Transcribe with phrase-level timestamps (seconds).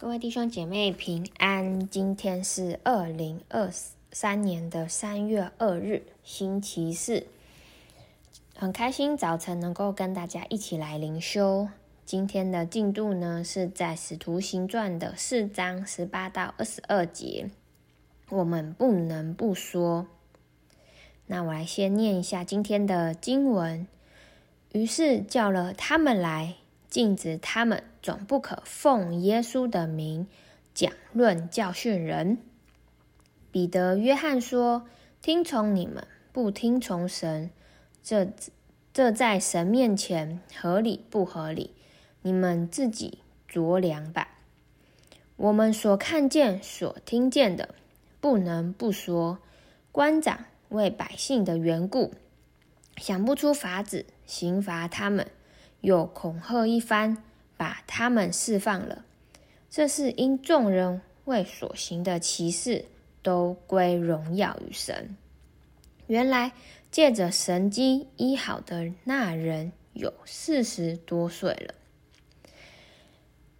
[0.00, 3.68] 各位弟兄姐妹平安，今天是二零二
[4.12, 7.26] 三年的三月二日，星期四，
[8.54, 11.68] 很开心早晨能够跟大家一起来灵修。
[12.04, 17.50] 今天的进度呢是在《使徒行传》的四章十八到二十二节。
[18.28, 20.06] 我们不能不说。
[21.26, 23.84] 那我来先念一下今天的经文。
[24.70, 26.54] 于是叫了他们来。
[26.88, 30.26] 禁止他们总不可奉耶稣的名
[30.74, 32.38] 讲论教训人。
[33.50, 34.86] 彼得、约翰说
[35.20, 37.50] ：“听从你们，不听从神，
[38.02, 38.28] 这
[38.92, 41.74] 这在神面前合理不合理？
[42.22, 43.18] 你们自己
[43.50, 44.38] 酌量吧。
[45.36, 47.74] 我们所看见、所听见的，
[48.20, 49.38] 不能不说。
[49.92, 52.12] 官长为百姓的缘故，
[52.96, 55.30] 想不出法子刑罚他们。”
[55.80, 57.22] 又恐吓一番，
[57.56, 59.04] 把他们释放了。
[59.70, 62.86] 这是因众人为所行的奇事，
[63.22, 65.16] 都归荣耀于神。
[66.06, 66.52] 原来
[66.90, 71.74] 借着神迹医好的那人有四十多岁了。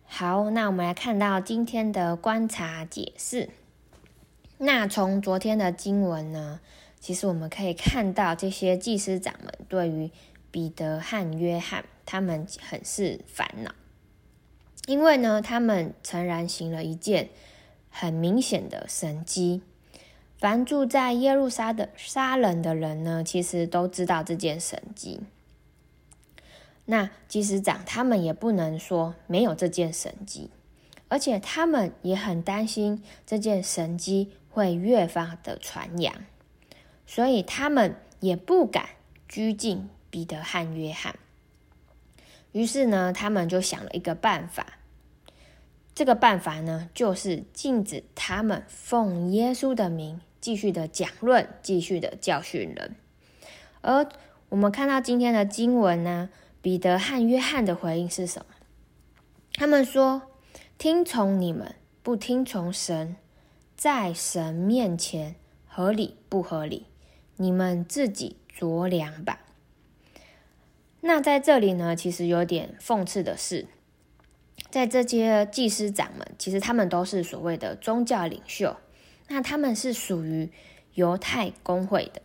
[0.07, 3.51] 好，那我们来看到今天的观察解释。
[4.57, 6.59] 那从昨天的经文呢，
[6.99, 10.11] 其实我们可以看到这些祭司长们对于
[10.51, 11.85] 彼得和约翰。
[12.11, 13.75] 他们很是烦恼，
[14.87, 17.29] 因为呢，他们诚然行了一件
[17.91, 19.61] 很明显的神迹。
[20.39, 25.21] 凡住在耶路撒的撒冷的人呢，其实都知道这件神迹。
[26.87, 30.49] 那祭司长他们也不能说没有这件神迹，
[31.09, 36.15] 而且他们也很担心这件神迹会越发的传扬，
[37.07, 38.89] 所以他们也不敢
[39.29, 41.15] 拘禁彼得和约翰。
[42.53, 44.67] 于是呢，他们就想了一个办法。
[45.95, 52.95] 这个办法呢，就是禁止他们奉耶稣的名继续的讲论，继续的教训人。
[53.81, 54.09] 而
[54.49, 56.31] 我们看到今天的经文呢，
[56.63, 58.55] 彼得和约翰的回应是什么？
[59.55, 60.23] 他们说
[60.79, 61.75] ：“听从你们，
[62.05, 63.17] 不听从神，
[63.77, 65.35] 在神面前
[65.67, 66.87] 合理不合理？
[67.37, 69.41] 你们自己酌量吧。”
[71.01, 73.67] 那在这里呢，其实有点讽刺的是，
[74.69, 78.77] 在这些祭司长们，其实他们都是所谓的宗教领袖，
[79.29, 80.51] 那他们是属于
[80.95, 82.21] 犹太公会的，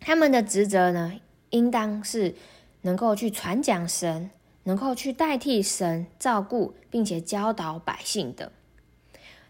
[0.00, 2.36] 他们的职责呢，应当是
[2.82, 4.30] 能够去传讲神，
[4.62, 8.52] 能够去代替神照顾并且教导百姓的。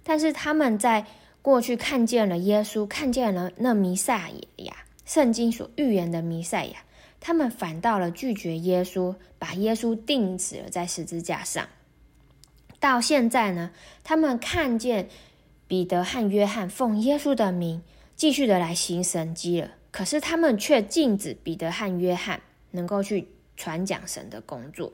[0.02, 1.04] 但是他们在
[1.42, 6.78] 过去看见了耶稣，看见了那弥赛亚，圣经所预言的弥赛亚。
[7.26, 11.66] 他们反倒了拒绝耶稣，把耶稣钉死了在十字架上。
[12.78, 13.72] 到现在呢，
[14.04, 15.08] 他们看见
[15.66, 17.82] 彼得和约翰奉耶稣的名
[18.14, 23.26] 继续的来行神迹了，可是他们却禁止彼得和约翰能够去
[23.56, 24.92] 传讲神的工作。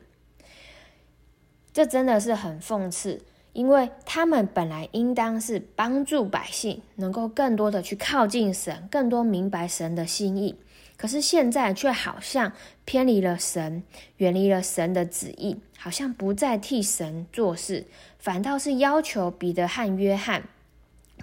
[1.75, 3.21] 这真的是很讽刺，
[3.53, 10.59] 因为他们本来应当是帮助百姓能够更多的去靠近神，更多明白神的心意。
[11.03, 12.53] 可是现在却好像
[12.85, 13.83] 偏离了神，
[14.19, 17.89] 远离了神的旨意，好像不再替神做事，
[18.21, 20.45] 反倒是要求彼得和约翰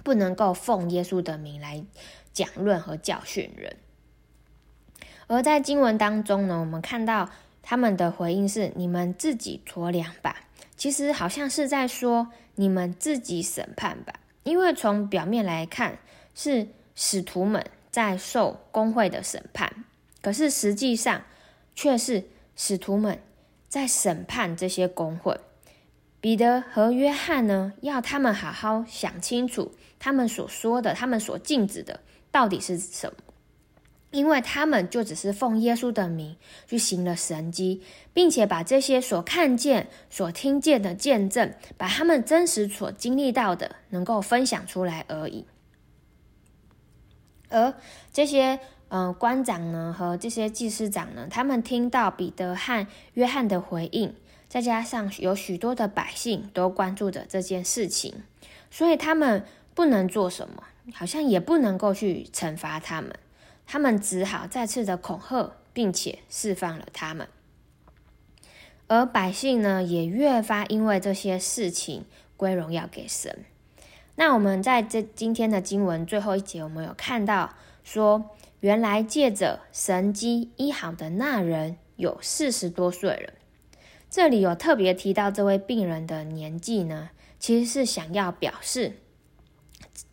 [0.04, 1.82] 不能够奉耶稣的名来
[2.34, 3.74] 讲论和教训人。
[5.28, 7.30] 而在经文当中呢，我们看到
[7.62, 10.44] 他们的回应是：“你们自己酌量吧。”
[10.76, 14.12] 其实好像是在说：“你们自己审判吧。”
[14.44, 15.98] 因为从表面来看，
[16.34, 17.64] 是使徒们。
[17.90, 19.84] 在受公会的审判，
[20.22, 21.22] 可是实际上
[21.74, 22.24] 却是
[22.56, 23.18] 使徒们
[23.68, 25.38] 在审判这些公会。
[26.20, 33.16] 彼得和约翰呢，要他们好好想清楚，他们所说的、他们所禁止的到底是什么？
[34.10, 36.36] 因为他们就只是奉耶稣的名
[36.66, 37.80] 去行了神迹，
[38.12, 45.46] 并且把这些所看见、所听见的见证，把他们真实所经历到的，能够分享出来而已。
[47.50, 47.74] 而
[48.12, 48.58] 这些
[48.92, 54.12] 嗯、官长呢，和这些祭司长呢，他们听到彼得和约翰的回应，
[54.48, 58.24] 再加上有许多的百姓都关注着这件事情，
[58.68, 59.44] 所以他们
[59.74, 63.14] 不能做什么，好像也不能够去惩罚他们，
[63.64, 67.28] 他们只好再次的恐吓，并且释放了他们。
[68.88, 72.04] 而百姓呢，也越发因为这些事情
[72.36, 73.44] 归荣耀给神。
[74.16, 78.30] 那我们在这今天的经文最后一节，我们有看到说，
[78.60, 83.32] 原来借着神迹医好的那人有四十多岁了。
[84.10, 88.96] 这里有特别提到这位病人的年纪呢，其实是想要表示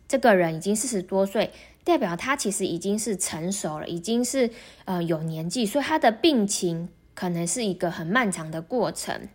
[0.06, 1.50] 这个人已经四十多岁，
[1.84, 4.50] 代表他其实已经是成熟了，已经是
[4.84, 9.28] 呃有年纪，所以他的病情可能是一个很漫长的过程，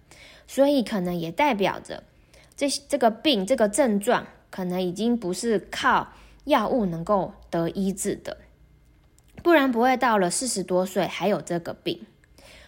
[0.47, 2.03] 所以可能也代表着
[2.55, 6.09] 这这个病这个症状可能已经不是靠
[6.43, 8.37] 药物能够得医治的。
[9.41, 12.05] 不然不会到了四十多岁还有这个病，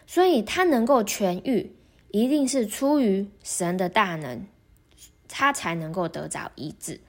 [0.07, 1.75] 所以他能够痊愈，
[2.09, 4.47] 一定是出于神的大能，
[5.27, 7.01] 他才能够得着医治。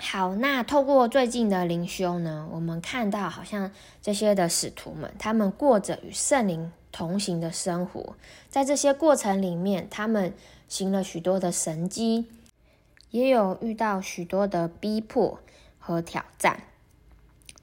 [0.00, 3.70] 好，那透过最近的灵修呢，我们看到好像
[4.02, 8.16] 这些的使徒们，他们过着与圣灵同行的生活，
[8.48, 10.32] 在这些过程里面，他们
[10.68, 12.26] 行了许多的神迹，
[13.10, 15.40] 也有遇到许多的逼迫
[15.78, 16.62] 和挑战。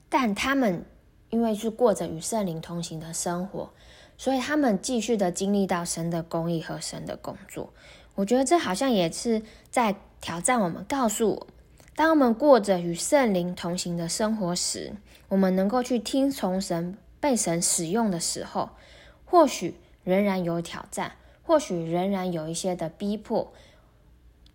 [0.09, 0.85] 但他们
[1.29, 3.71] 因为是过着与圣灵同行的生活，
[4.17, 7.73] 所以他们继续的经历到神的公义和神的工作。
[8.13, 11.47] 我觉得这好像也是在挑战我们，告诉我，
[11.95, 14.93] 当我们过着与圣灵同行的生活时，
[15.27, 18.69] 我们能够去听从神、被神使用的时候，
[19.35, 23.51] 或许仍然有挑战，或许仍然有一些的逼迫，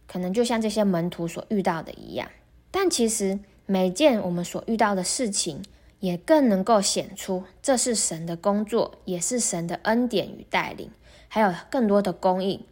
[0.06, 2.30] 可能就像这些门徒所遇到的一样。
[2.70, 3.40] 但其实。
[3.66, 5.62] 每件我们所遇到的事情，
[6.00, 10.90] 也更能够显出这是神的工作，也是神的恩典与带领，
[11.28, 12.66] 还有更多的供应。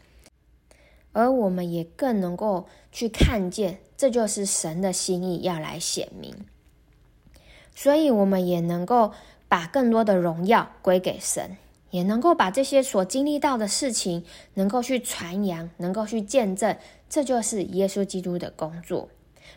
[1.13, 6.35] 而我们也更能够去看见，这就是神的心意要来显明。
[7.77, 9.13] 所以，我们也能够
[9.47, 11.57] 把更多的荣耀归给神，
[11.91, 14.25] 也能够把这些所经历到的事情，
[14.55, 16.77] 能够去传扬，能够去见证，
[17.09, 19.09] 这就是耶稣基督的工作。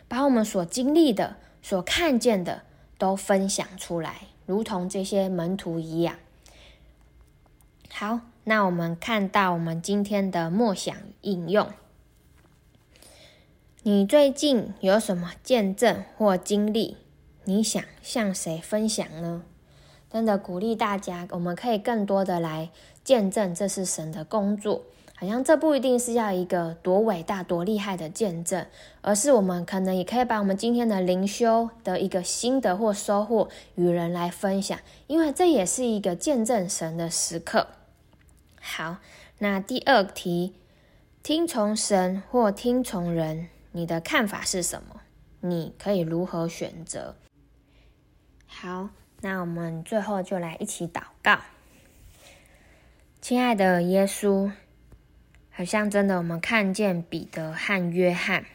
[0.08, 2.62] 把我们所经历的、所看见的
[2.98, 6.16] 都分享出来，如同这些门徒一样。
[7.90, 11.70] 好，那我们看到我们今天的默想应用。
[13.82, 16.96] 你最近有什么见证或经历？
[17.44, 19.42] 你想向谁分享呢？
[20.12, 22.68] 真的鼓励大家，我们可以更多的来
[23.02, 24.82] 见证，这是神的工作。
[25.14, 28.66] 好像这不一定是要一个多伟大、多厉害的见证，
[29.00, 37.68] 而是我们可能也可以把我们今天的灵修的一个心得或收获与人来分享，因为这也是一个见证神的时刻。
[38.60, 38.96] 好，
[39.38, 40.54] 那第二题，
[41.22, 45.00] 听从神或听从人，你的看法是什么？
[45.40, 47.14] 你可以如何选择？
[48.46, 48.90] 好，
[49.22, 51.38] 那我们最后就来一起祷告，
[53.20, 54.52] 亲爱的耶稣。
[55.54, 58.46] 好像真的，我们看见彼得和约翰，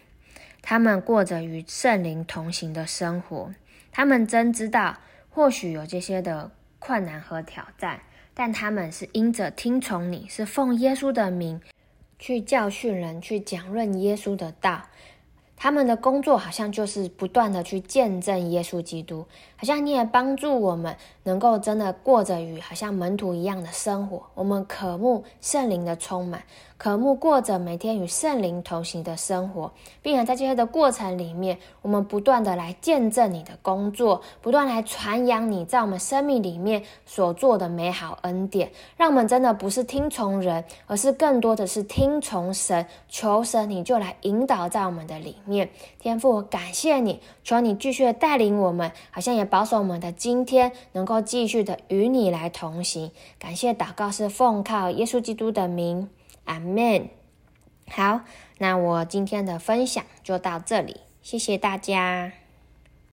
[0.63, 3.53] 他们过着与圣灵同行的生活。
[3.91, 4.97] 他们真知道，
[5.29, 6.49] 或许有这些的
[6.79, 8.01] 困难和挑战，
[8.33, 11.61] 但他们是因着听从你，是奉耶稣的名
[12.17, 14.89] 去教训人，去讲论耶稣的道。
[15.59, 19.25] 他们的工作好像就是不断的去见证耶稣基督，
[19.55, 24.21] 好像你也帮助我们能够真的过着与好像门徒一样的生活。
[24.35, 26.43] 我们渴慕圣灵的充满，
[26.77, 29.71] 渴慕过着每天与圣灵同行的生活，
[30.03, 45.69] 并且在这些的过程里面，我们不断的来见证你的工作，不断来传扬你在我们生命里面所做的美好恩典，让我们真的不是听从人，而是更多的是听从神，求神你就来引导在我们的里面。
[45.99, 53.11] 天父，我感谢你，求你继续的带领我们，好像也保守我们的今天能够继续的与你来同行。
[53.39, 56.07] 感谢祷告是奉靠耶稣基督的名。
[56.47, 57.09] 阿门。
[57.87, 58.21] 好，
[58.57, 62.33] 那我今天的分享就到这里，谢谢大家。